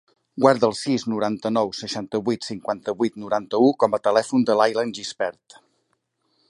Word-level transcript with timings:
Guarda 0.43 0.67
el 0.69 0.71
sis, 0.77 1.03
noranta-nou, 1.13 1.69
seixanta-vuit, 1.81 2.47
cinquanta-vuit, 2.49 3.21
noranta-u 3.25 3.69
com 3.85 3.97
a 3.97 4.01
telèfon 4.09 4.49
de 4.51 4.59
l'Aylen 4.61 4.97
Gispert. 5.01 5.61